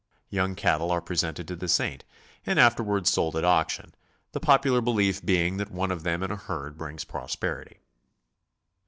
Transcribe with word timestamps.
Young 0.31 0.55
cattle 0.55 0.89
are 0.89 0.99
presented 0.99 1.47
to 1.47 1.55
the 1.55 1.67
Saint 1.67 2.03
and 2.43 2.59
afterward 2.59 3.05
sold 3.05 3.35
at 3.35 3.43
auction, 3.45 3.93
the 4.31 4.39
popular 4.39 4.81
belief 4.81 5.23
being 5.23 5.57
that 5.57 5.69
one 5.69 5.91
of 5.91 6.01
them 6.01 6.23
in 6.23 6.31
a 6.31 6.35
herd 6.37 6.75
brings 6.75 7.03
pros 7.03 7.35
perity. 7.35 7.77